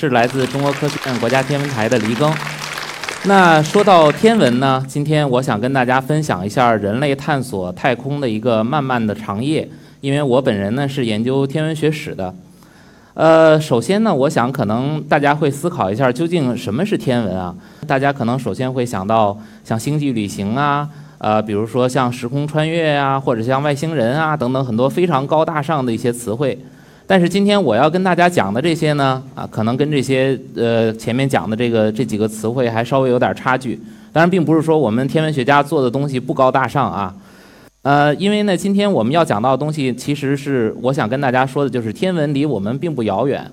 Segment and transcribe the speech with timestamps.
[0.00, 2.32] 是来自中国科学院国家天文台的黎庚。
[3.24, 9.68] 那说到天文呢，今天我想跟大家分享一下人类探索太空的一个漫漫的长夜。
[10.00, 12.32] 因为我本人呢是研究天文学史的。
[13.14, 17.52] 呃，首先呢，我想可能大家会思考一下，究竟什么是天文啊？
[17.84, 20.88] 大家可能首先会想到像星际旅行啊，
[21.18, 26.56] 呃，比如说像时空穿越啊，或者像外星人啊等等很多非常高大上的一些词汇。
[27.10, 33.80] 但是今天我要跟大家讲的这些呢，啊，可能跟这些呃前面讲的这个这几个词汇还稍微有点差距。
[34.12, 37.14] 当然，并不是说我们天文学家做的东西不高大上啊。
[37.80, 43.50] 呃，因为呢，今天我们要讲到的东西，其实是我想跟大家说的，就是天文离我们并不遥远。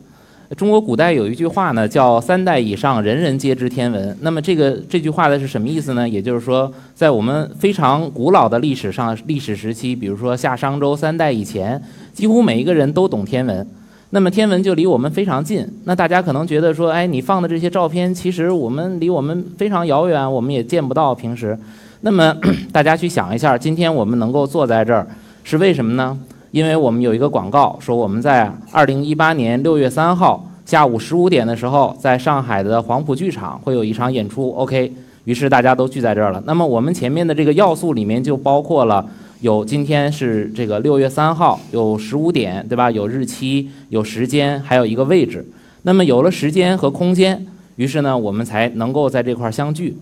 [0.55, 4.15] 中国古代有一句话呢，叫“三代以上，人人皆知天文”。
[4.21, 6.07] 那么这个这句话的是什么意思呢？
[6.07, 11.81] 也就是说，在我们非常古老的历史上，历史时期，比如说夏商周三代以前，
[12.13, 13.67] 几乎每一个人都懂天文。
[14.11, 15.67] 那么天文就离我们非常近。
[15.85, 21.57] 那大家可能觉得说，哎，你放的这些照片，其实我们离我们非常遥远，我们也见不到平时。
[22.01, 22.35] 那么
[22.71, 25.07] 大家去想一下，今天我们能够坐在这儿
[25.43, 26.15] 是为什么呢？
[26.55, 34.51] 因为我们有一个广告说我们在二零一八年六月三号下午十五点的时候，在上海的黄埔剧场会有一场演出。
[34.51, 34.89] OK，
[35.25, 36.41] 于是大家都聚在这儿了。
[36.45, 39.05] 那么我们前面的这个要素里面就包括了
[39.41, 42.89] 有今天是这个六月三号，有十五点，对吧？
[42.89, 45.45] 有日期、有时间，还有一个位置。
[45.81, 49.97] 那么有了时间和空间，于是呢，我们才能够在这块儿相聚。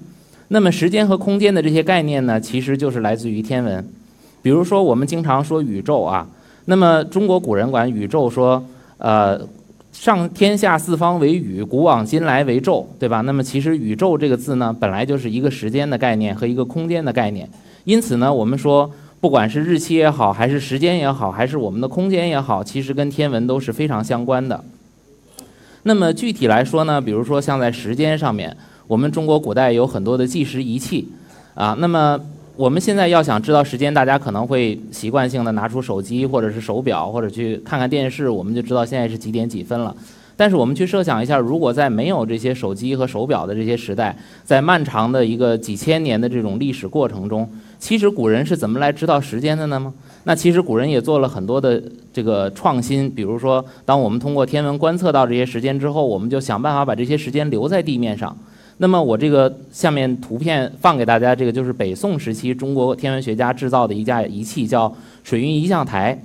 [0.49, 3.83] 那么时间和空间的这些概念呢，其实就是来自于天文。
[4.43, 6.27] 比如说，我们经常说宇宙啊，
[6.65, 8.63] 那么中国古人管宇宙说，
[8.97, 9.39] 呃，
[9.91, 13.21] 上天下四方为宇，古往今来为宙，对吧？
[13.21, 17.49] 那么其实宇宙这个字呢，本来就是一个时间的概念和一个空间的概念。
[17.83, 18.89] 因此呢，我们说，
[19.19, 24.63] 不管是日期也好，还是时间也好，还是我们的空间也好，其实跟天文都是非常相关的。
[25.83, 28.55] 那么具体来说呢，比如说像在时间上面。
[28.85, 31.07] 我们中国古代有很多的计时仪器，
[31.55, 32.19] 啊，那么
[32.55, 39.95] 我们现在要想知道时间，大家可能会习惯性的拿出手机或者是手表，或者去看看电视，我们就知道现在是几点几分了。
[40.35, 47.49] 但是我们去设想一下，如果在没有这些手机和手表的这些时代，在漫长的一个几千年的这种历史过程中，
[47.79, 49.91] 其实古人是怎么来知道时间的呢？
[50.25, 51.81] 那其实古人也做了很多的
[52.13, 58.35] 这个创新，比如说，当我们通过天文观测到这些时间之后，我们就想办法把这些时间留在地面上。
[58.77, 66.19] 那么我这个下面图片放给大家，这个就是北宋时期中国天文学家制造的一架仪器，叫水运仪象台。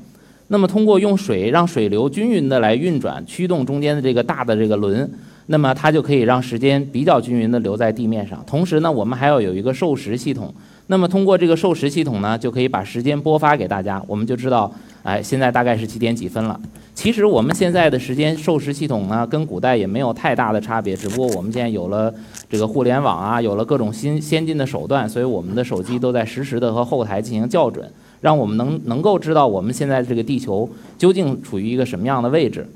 [0.48, 5.08] 那么通过用水让水流均匀的来运转，驱动中间的这个大的这个轮，
[5.46, 8.42] 那么它就可以让时间比较均匀的留在地面上。
[8.46, 10.52] 同时呢，我们还要有一个授时系统。
[10.86, 14.72] 那么通过这个授时系统呢，就可以把时间播发给大家，我们就知道，
[15.02, 16.60] 哎，现在大概是几点几分了。
[16.94, 22.12] 其实我们现在的时间授时系统呢，跟古代也没有太大的差别，只不过我们现在有了
[22.50, 27.88] 这个互联网啊，有了各种新先进的手段，所以我们的手机都在实时的和后台进行校准，
[28.20, 32.68] 让我们能能够知道我们现在这个地球究竟处于一个什么样的位置。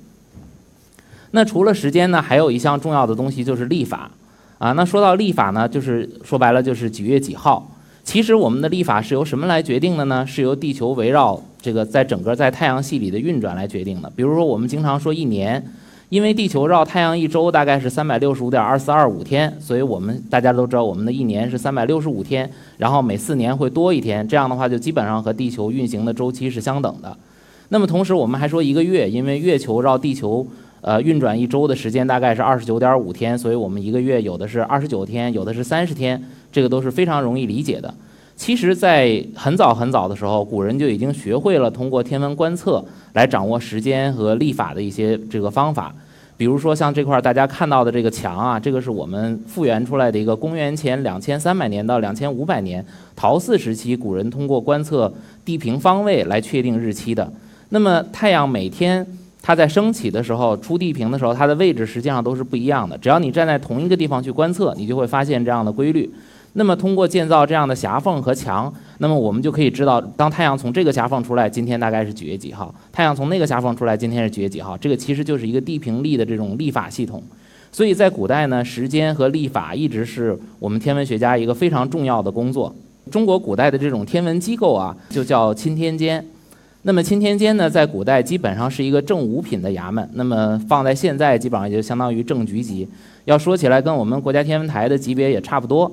[1.33, 4.09] 那除了时间呢，还有一项重要的东西就是历法
[4.59, 4.71] 啊。
[4.73, 7.72] 那说到历法呢，就是说白了就是几月几号。
[8.05, 10.27] 其实我们的历法是由什么来决定的呢？
[10.27, 14.13] 是由地球围绕这个在整个在太阳系里的运转来决定的。
[14.17, 15.65] 比如说，我们经常说一年，
[16.09, 27.17] 因为地球绕太阳一周大概是三百六十五点二四二五天，所以我们大家都知道我们的一年是三百六十五天，然后每四年会多一天，这样的话就基本上和地球运行的周期是相等的。
[27.69, 30.47] 那么同时我们还说一个月，因为月球绕地球
[30.81, 36.21] 呃运转一周的时间大概是二十九点五天，所以我们一个月有的是二十九天，有的是三十天。
[36.53, 37.93] 这个都是非常容易理解的。
[38.37, 45.95] 其实，在很早很早的时候，古人就已经学会了通过天文观测来掌握时间和历法的一些这个方法。
[46.37, 52.85] 比如说，像这块大家看到的这个墙啊，这个是我们复原出来的一个公元前两千三百年到两千五百年
[53.15, 55.13] 陶寺时期古人通过观测
[55.45, 57.31] 地平方位来确定日期的。
[57.69, 59.07] 那么，太阳每天
[59.41, 62.99] 它在升起的时候出地平的时候，它的位置实际上都是不一样的。
[62.99, 66.11] 只要你站在同一个地方去观测，你就会发现这样的规律。
[66.55, 74.77] 那么通过建造这样的狭缝和墙，那么我们就可以知道，当太阳从这个狭缝出来，今天大概是几月几号；太阳从那个狭缝出来，今天是几月几号。
[74.77, 77.23] 这个其实就是一个地平历的这种历法系统。
[77.71, 82.75] 所以在古代呢，时间和历法一直是我们天文学家一个非常重要的工作。
[83.11, 86.23] 中国古代的这种天文机构啊，就叫钦天监。
[86.83, 92.87] 那么钦天监呢，在古代基本上是一个正五品的衙门，那么放在现在基本上也就相当于正局级。
[93.25, 95.91] 要说起来，跟我们国家天文台的级别也差不多。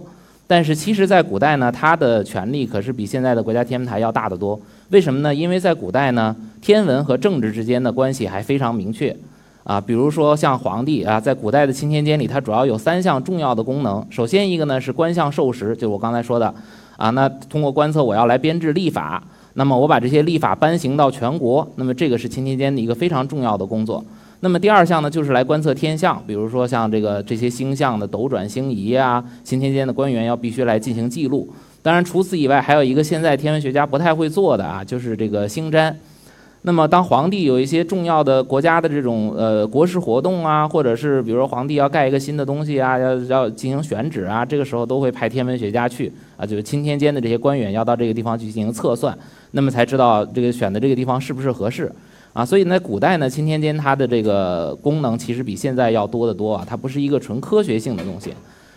[0.50, 4.60] 但是其实，在古代呢，它的权力可是比现在的国家天文台要大得多。
[4.90, 5.34] 为什么呢？
[5.34, 9.16] 因为在古代呢，天文和政治之间的关系还非常明确。
[9.64, 14.04] 啊，比如说像皇帝啊，在古代的钦天监里，它主要有三项重要的功能。
[14.10, 16.52] 首先一个呢是观象授时，就是我刚才说的，
[16.98, 19.24] 啊，那通过观测我要来编制历法，
[19.54, 24.04] 那么我把这些历法颁行到全国，那么这个是钦天监的一个非常重要的工作。
[24.42, 31.54] 那么第二项呢，就是来观测天象，比如说像这个这些星象的斗转星移啊，钦天监的官员要必须来进行记录。
[31.82, 35.98] 当然除此以外，还有一个现在天文学家不太会做的啊，就是这个星占。
[36.64, 49.18] 那么，当皇帝有一些重要的国家的这种呃国事活动啊，或者是比如说皇帝要盖一个新的东西啊，要要进行选址啊，这个时候都会派天文学家去啊，就是钦天监的这些官员要到这个地方去进行测算，
[49.52, 51.90] 那么才知道这个选的这个地方是不是合适
[52.34, 52.46] 啊。
[52.46, 58.34] 所以呢古代呢，钦天监它的这个功能其实比现在要多得多啊，它不是一个纯科学性的东西。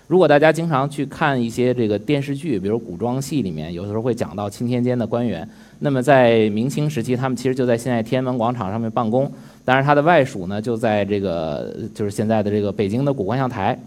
[0.09, 5.49] 如果大家经常去看一些这个电视剧，比如古装戏里面，有时候会讲到钦天监的官员。
[5.79, 9.31] 那么在明清时期，他们其实就在现在天安门广场上面办公，
[9.65, 13.79] 当然他的外属呢就在这个就是现在的这个北京的古观象台。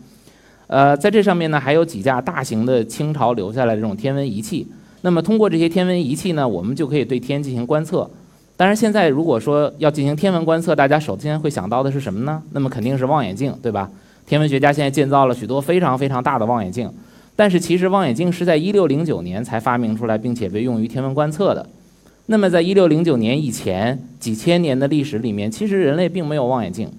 [0.65, 4.65] 呃，在这上面呢还有几架大型的清朝留下来的这种天文仪器。
[5.01, 8.09] 那么通过这些天文仪器呢，我们就可以对天进行观测。
[8.57, 12.42] 当然现在如果说要进行天文观测，大家首先会想到的是什么呢？
[12.52, 13.90] 那么肯定是望远镜，对吧？
[14.25, 16.90] 天文学家现在建造了许多非常非常大的望远镜，
[17.36, 21.68] 但是其实望远镜是在1609年才发明出来，并且被用于天文观测的。
[22.28, 26.90] 那么在1609年以前几千年的历史里面，其实人类并没有望远镜。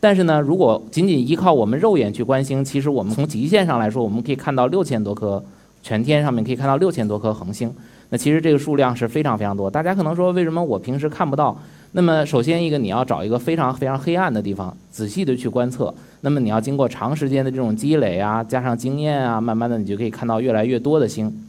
[0.00, 5.42] 但是呢，如果仅仅依靠我们肉眼去观星，其实我们从极限上来说，我们可以看到六千多颗
[5.82, 7.72] 全天上面可以看到六千多颗恒星。
[8.14, 9.68] 那其实这个数量是非常非常多。
[9.68, 11.60] 大家可能说，为什么我平时看不到？
[11.90, 15.92] 那么首先一个，你要找一个非常非常黑暗的地方，仔细的去观测。
[16.20, 21.44] 那么你要经过长时间的这种积累啊，加上经验啊，慢慢的你就可以看到越来越多的星。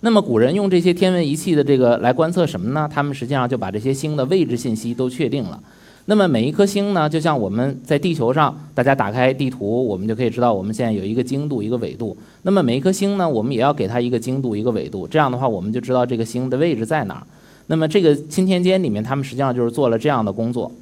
[0.00, 2.88] 那么古人用这些天文仪器的这个来观测什么呢？
[2.90, 5.62] 他们实际上就把这些星的位置信息都确定了。
[6.10, 12.16] 那么每一颗星呢，就像我们在地球上，大家打开地图，我们就可以知道我们现在有一个经度、一个纬度。
[12.42, 17.22] 那么每一颗星呢，我们也要给它一个经度、一个纬度，这样的话我们就知道这个星的位置在哪儿。
[17.68, 20.72] 那么这个钦天监里面，他们实际上就是做了这样的工作。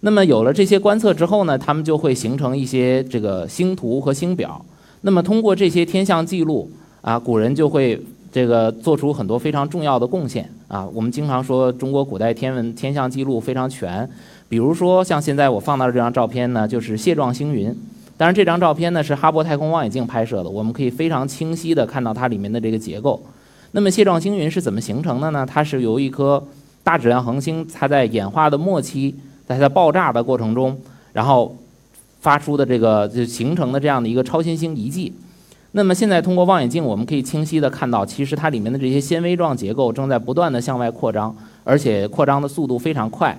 [0.00, 4.64] 那么有了这些观测之后呢，他们就会形成一些这个星图和星表。
[5.02, 6.70] 那么通过这些天象记录
[7.02, 8.02] 啊，古人就会
[8.32, 10.88] 这个做出很多非常重要的贡献啊。
[10.94, 14.08] 我们经常说中国古代天文天象记录非常全。
[14.54, 17.76] 比如说像现在我放到的这张照片呢，就是蟹状星云。
[18.16, 23.20] 当然这张照片呢是哈勃太空望远镜拍摄的，我们可以非常清晰的看到它里面的这个结构。
[23.72, 25.44] 那么蟹状星云是怎么形成的呢？
[25.44, 26.40] 它是由一颗
[26.84, 30.78] 大质量恒星，它在演化的末期，在它爆炸的过程中，
[31.12, 31.56] 然后
[32.20, 35.12] 发出的这个就形成的这样的一个超新星遗迹。
[35.72, 41.34] 那么现在通过望远镜，我们可以清晰的看到，其实它里面的这些纤维状结构正在不断的向外扩张，
[41.64, 43.36] 而且扩张的速度非常快。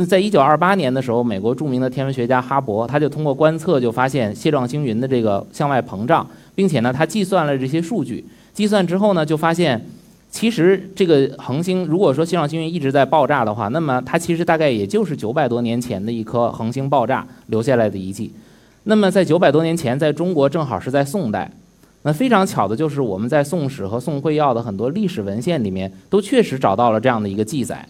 [0.00, 6.24] 那在一九二八年的时候，美国著名的天文学家哈勃，他就通过观测就发现蟹状星云的这个向外膨胀，
[6.54, 8.24] 并且呢，他计算了这些数据。
[8.54, 9.84] 计算之后呢，就发现，
[10.30, 18.32] 其实这个恒星，如果说蟹状星云一直在爆炸的话，那么它其实大概也就是九百多年前的一颗恒星爆炸留下来的遗迹。
[18.84, 21.50] 那么在九百多年前，在中国正好是在宋代，
[22.02, 27.84] 那非常巧的就是我们在《宋史》和《宋会要》的很多历史文献里面，都确实找到了这样的一个记载。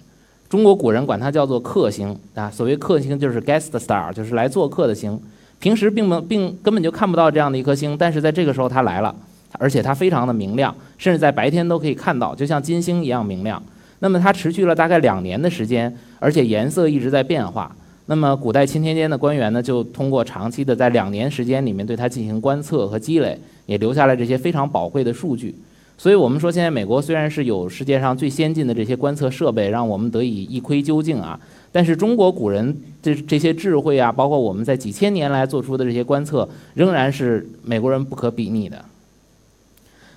[0.49, 5.21] 中国古人管它叫做客星啊，所谓客星就是 guest star，就是来做客的星。
[5.61, 9.15] 平时并没并根本就看不到这样的一颗星，但是在这个时候它来了。
[9.53, 13.63] 而且它非常的明亮，甚至在白天都可以看到，就像金星一样明亮。
[14.01, 17.75] 那么它持续了大概两年的时间，而且颜色一直在变化。
[18.07, 25.55] 那么古代钦天监的官员呢，就通过长期的在两年时间里面对它进行观测和积累，也留下了这些非常宝贵的数据。
[25.99, 31.39] 所以我们说，现在美国虽然是有世界上最先进的这些观测设备，让我们得以一窥究竟啊，
[31.73, 38.85] 但是中国古人这这些智慧啊，包括我们在几千年来做出的这些观测，仍然是美国人不可比拟的。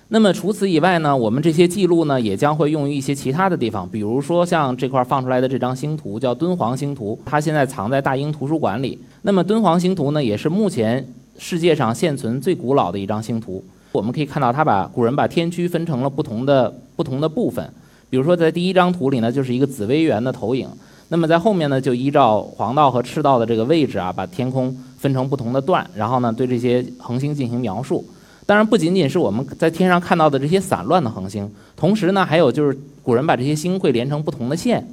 [0.06, 8.96] 那么除此以外呢，我们这些记录呢也将会用于一些其他的地方，比如说像这块放出来的这张星图叫敦煌星图，它现在藏在大英图书馆里。
[9.22, 11.04] 那么敦煌星图呢，也是目前
[11.38, 13.64] 世界上现存最古老的一张星图。
[13.92, 17.70] 我们可以看到，它把古人把天区分成了不同的不同的部分，
[18.08, 20.68] 比如说在第一张图里呢，就是一个紫微垣的投影。
[21.08, 28.02] 那么在后面呢，就依照黄道和赤道的这个位置啊，把天空分成不同的段，然后呢对这些恒星进行描述。
[28.46, 34.84] 当然，不仅仅是我们在天上看到的这些散乱的恒星，同时呢，还有就是古人把这些星会连成不同的线，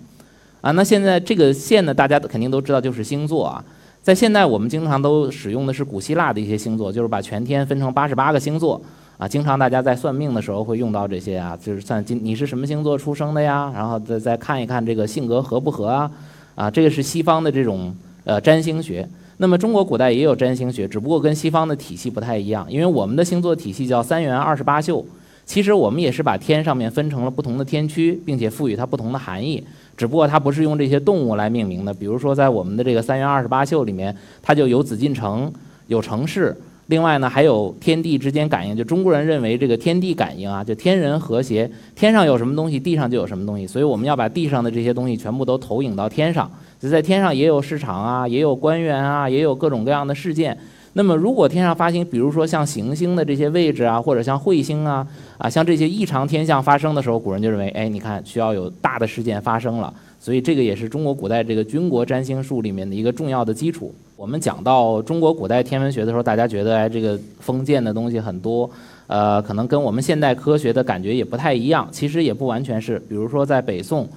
[0.62, 3.64] 啊，那现在这个线呢，大家肯定都知道就是星座啊。
[4.02, 8.82] 在现在我们经常都使用的是古希腊的一些星座，就是把全天分成八十八个星座，
[9.18, 16.12] 啊，经常大家在算命的时候会用到这些啊，就是算今你是什么星座出生的呀，然后再再看一看这个性格合不合啊，
[16.56, 19.08] 啊，这个是西方的这种呃占星学。
[19.38, 25.08] 那么中国古代也有占星学，只不过跟西方的体系不太一样，因为我们的星座体系叫三元二十八宿。
[25.46, 29.64] 其实我们也是把天上面分成了不同的天区，并且赋予它不同的含义，
[30.00, 31.94] 只不过它不是用这些动物来命名的。
[31.94, 35.52] 比如说在我们的这个三元二十八宿里面，它就有紫禁城，
[35.88, 36.56] 有城市，
[36.88, 38.74] 另外呢还有天地之间感应。
[38.74, 46.50] 就中国人认为这个天地感应啊，就天人和谐，天上有什么东西，地上就有什么东西，所以我们要把地上的这些东西全部都投影到天上。
[46.80, 50.58] 就在天上也有市场啊，也有官员啊，也有各种各样的事件。
[50.94, 55.06] 那么，如果天上发星，比如说像行星的这些位置啊，或者像彗星啊，
[55.38, 63.94] 啊，像这些异常天象发生的时候，古人就认为，哎，你看需要有大的事件发生了，所以这个也是中国古代这个军国占星术里面的一个重要的基础。
[64.16, 68.70] 我们讲到中国古代天文学的时候，大家觉得哎，这个封建的东西很多，
[69.08, 71.88] 呃，可能跟我们现代科学的感觉也不太一样。
[71.92, 74.10] 其实也不完全是，比如说在北宋。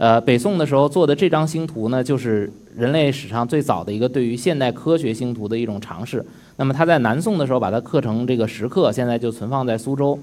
[0.00, 6.24] 呃，北宋的时候做的这张星图呢，就是人类史上最早的一个对于现代科学星图的一种尝试。
[6.56, 10.18] 那么他在南宋的时候把它刻成这个石刻，现在就存放在苏州，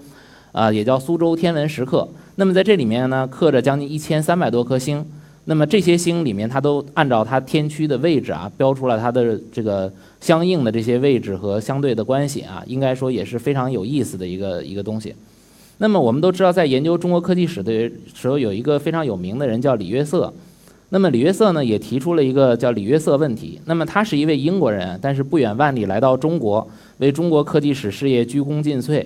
[0.52, 2.10] 啊，也叫苏州天文石刻。
[2.38, 5.06] 那么在这里面呢，刻着将近一千三百多颗星。
[5.46, 15.14] 那么这些星里面，它都按照它天区的位置啊，标出了它的这个相应的这些位置和相对的关系啊，应该说也是非常有意思的一个一个东西。
[15.80, 20.34] 那么我们都知道，在研究中国科技史的时候，有一个非常有名的人叫李约瑟。
[20.90, 23.60] 那么李约瑟呢，也提出了一个叫李约瑟问题。
[23.66, 26.68] 那么他是一位英国人，但是不远万里来到中国，
[27.00, 29.06] 为中国科技史事业鞠躬尽瘁。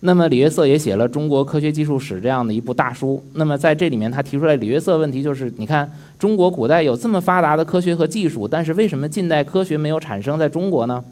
[0.00, 3.22] 那么李约瑟也写了《中国科学技术史》这样的一部大书。
[3.34, 11.04] 那么在这里面，他提出来李约瑟问题就是：你看，中国古代有这么发达的科学和技术，但是为什么近代科学没有产生在中国呢？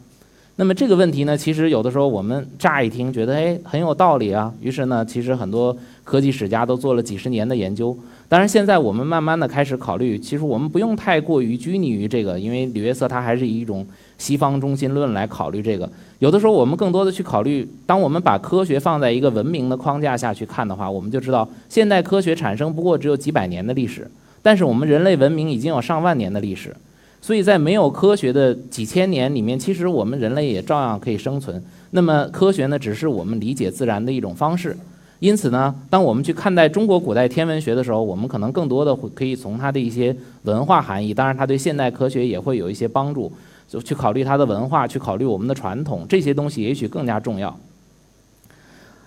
[0.59, 7.97] 那么这个问题呢，其实有的时候我们乍一听觉得哎很有道理啊，于是呢，其实很多科技史家都做了几十年的研究。
[8.27, 13.87] 当然现在我们慢慢的开始考虑，其实我们不用太过于拘泥于这个，因为李约瑟他还是以一种
[14.17, 15.89] 西方中心论来考虑这个。
[16.19, 24.11] 有的时候我们更多的去考虑，当我们把科学放在一个文明的框架下去看的话，我们就知道现代科学产生不过只有几百年的历史，
[24.41, 26.75] 但是我们人类文明已经有上万年的历史。
[27.21, 31.61] 所以在没有科学的几千年里面，其实我们人类也照样可以生存。
[31.91, 34.75] 那么科学呢，只是我们理解自然的一种方式。
[35.19, 43.29] 因此呢，当我们去看待中国古代天文学的时候，我们可能更多的会可以从它的一些文化含义，当然它对现代科学也会有一些帮助，
[43.67, 47.53] 就去考虑它的文化，去考虑我们的传统，这些东西也许更加重要。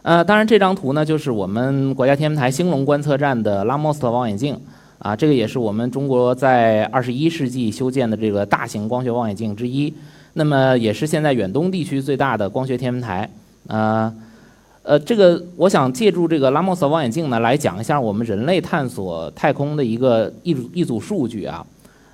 [0.02, 4.61] 呃，当然这张图呢，就是我们国家天文台兴隆观测站的拉莫斯特望远镜。
[5.02, 9.92] 啊，这个也是我们中国在二十一世纪修建的这个大型光学望远镜之一，
[10.35, 13.28] 那么也是现在远东地区最大的光学天文台。
[13.66, 14.14] 呃，
[14.85, 21.66] 呃，这个我想借助这个拉莫斯望远镜呢，来讲一下我们人类探索太空的一个一组一组数据啊。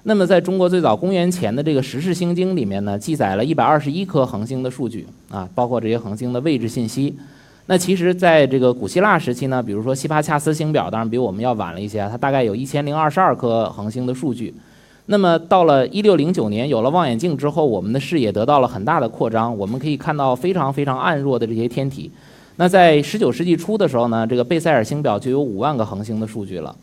[0.04, 7.14] 那么在中国最早公元前的这个《十世星经》里面呢，记载了一百二十一颗恒星的数据啊，包括这些恒星的位置信息。
[7.70, 14.54] 那其实，在这个古希腊时期呢，比如说希帕恰斯星表，当然比我们要晚了一些，它大概有一千零二十二颗恒星的数据。
[15.04, 22.10] 那么到了一六零九年，有了望远镜之后，我们的视野得到了很大的扩张，我们可以看到非常非常暗弱的这些天体。
[22.56, 26.74] 那在十九世纪初的时候呢，这个贝塞尔星表就有五万个恒星的数据了。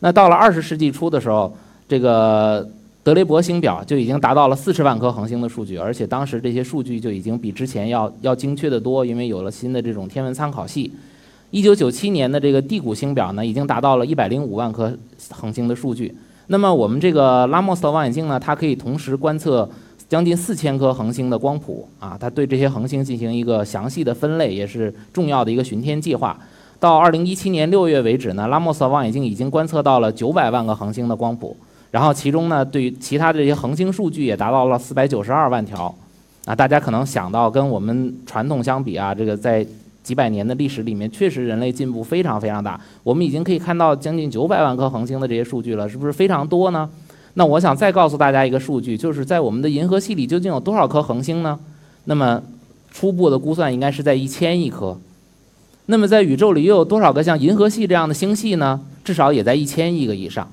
[0.00, 1.54] 那到了二十世纪初的时候，
[1.86, 2.66] 这个
[3.04, 10.92] 德雷伯星表就已经达到了四十万颗恒星的数据，而且当时这些数据就已经比之前要要精确的多，因为有了新的这种天文参考系。
[11.50, 14.96] 一九九七年的这个地谷星表呢，已经达到了一百零五万颗
[15.30, 16.14] 恒星的数据。
[16.46, 19.68] 那么我们这个拉莫斯特望远镜呢，它可以同时观测
[20.08, 26.38] 将近四千颗恒星的光谱啊，它对这些恒星进行一个详细的分类，也是重要的一个巡天计划。
[26.78, 31.56] 到二零一七年六月为止呢，拉莫斯望远镜已经观测到了九百万个恒星的光谱。
[31.92, 35.94] 然后其中呢，对于其他的这些恒星数据也达到了四百九十二万条，
[36.46, 39.64] 啊，大家可能想到跟我们传统相比啊，这个在
[40.02, 42.80] 几百年的历史里面，确实人类进步非常非常大。
[43.04, 46.88] 我们已经可以看到将近九百万颗恒星的这些数据了，是不是非常多呢？
[47.34, 51.58] 那我想再告诉大家一个数据，就是在我们的银河系里究竟有多少颗恒星呢？
[52.06, 52.42] 那么
[52.90, 54.98] 初步的估算应该是在一千亿颗。
[55.86, 58.80] 那么在宇宙里又有多少个像银河系这样的星系呢？
[59.04, 60.50] 至少也在一千亿个以上。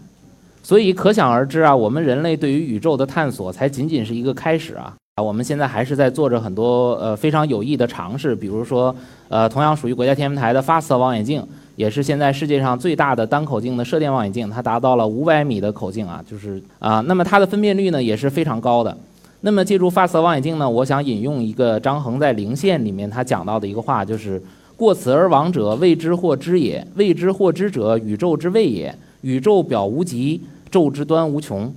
[0.61, 4.95] 所以可想而知啊，我们人类对于宇宙的探索才仅仅是一个开始啊！
[5.15, 8.95] 啊，我们现在还是在做着很多呃非常有益的尝试，比如说，
[9.29, 11.43] 呃，同样属于国家天文台的发色望远镜，
[11.75, 18.95] 也是现在世界上最大的单口径的射电望远镜，它达到了五百米的口径啊，就是啊，那么它的分辨率呢也是非常高的。
[19.41, 24.41] 那么借助发色望远镜呢，我想引用一个张衡在《灵线》里面他讲到的一个话，就是
[24.77, 31.73] “过此而亡者，未知或知也；未知或知者，宇宙之谓也。”宇宙表无极，宙之端无穷。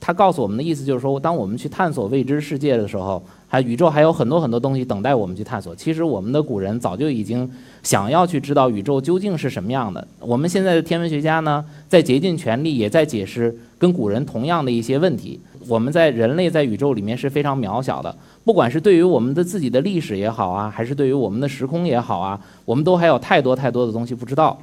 [0.00, 5.72] 他它告诉我们的意思就是说，当我们去探索未知世界的时候，还宇宙还有很多很多东西等待我们去探索。
[5.76, 7.48] 其实我们的古人早就已经
[7.84, 10.04] 想要去知道宇宙究竟是什么样的。
[10.18, 15.38] 我们现在的天文学家呢，在竭尽全力也在解释跟古人同样的一些问题。
[15.68, 18.12] 我们在人类在宇宙里面是非常渺小的，
[18.44, 24.58] 不管是对于我们的自己的历史也好啊，还是对于我们的时空也好啊，我们都还有太多太多的东西不知道。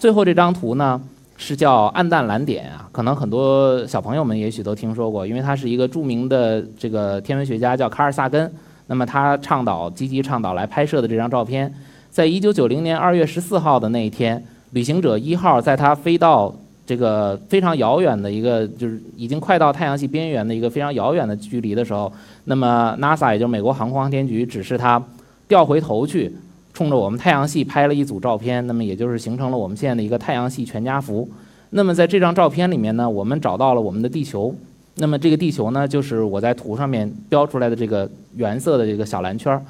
[0.00, 1.00] 最后这张图呢？
[1.40, 8.52] 是叫暗淡蓝点啊，可能很多小朋友们也许都听说过，因为他是一个著名的这个天文学家，叫卡尔萨根。
[8.88, 11.72] 那么他倡导积极倡导来拍摄的这张照片，
[12.10, 14.42] 在一九九零年二月十四号的那一天，
[14.72, 16.52] 旅行者一号在它飞到
[16.84, 22.12] 这个非常遥远的一个，就是已经快到太阳系边缘的一个非常遥远的距离的时候，
[22.44, 25.00] 那么 NASA 也就是美国航空航天局指示它
[25.46, 26.34] 调回头去。
[26.78, 31.28] 冲着我们太阳系拍了一组照片，那么也就是形成了我们现在的一个太阳系全家福。
[31.70, 34.54] 那么在这张照片里面呢，我们找到了我们的地球。
[34.94, 39.60] 那么这个地球呢，就是我在图上面标出来的这个原色的这个小蓝圈儿，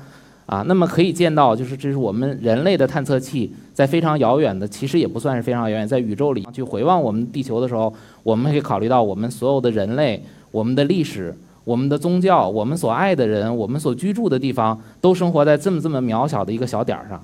[0.44, 7.90] 啊，那么可以见到，就是这是我们人类的探测器在非常遥远的，其实也不算是非常遥远，在宇宙里去回望我们地球的时候，
[8.22, 11.34] 我们可以考虑到我们所有的人类，我们的历史。
[11.68, 17.22] 我们的宗教，我们所爱的人，我们所居住的地方，都生活在这么这么渺小的一个小点儿上。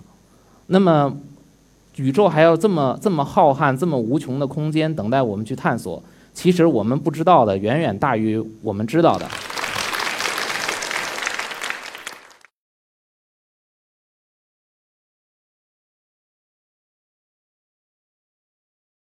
[0.66, 1.10] 那么，
[1.96, 6.02] 宇宙还要这么这么浩瀚、这么无穷的空间等待我们去探索。
[6.34, 9.26] 其实我们不知道的远远大于我们知道的。